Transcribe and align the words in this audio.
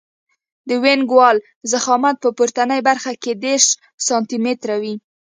د 0.67 0.69
وینګ 0.83 1.07
وال 1.17 1.37
ضخامت 1.71 2.15
په 2.23 2.29
پورتنۍ 2.37 2.79
برخه 2.89 3.11
کې 3.23 3.31
دېرش 3.45 3.67
سانتي 4.07 4.37
متره 4.45 4.75
وي 4.81 4.95